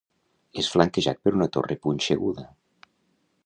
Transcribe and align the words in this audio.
És 0.61 0.69
flanquejat 0.75 1.21
per 1.27 1.35
una 1.39 1.49
torre 1.57 1.79
punxeguda. 1.85 2.47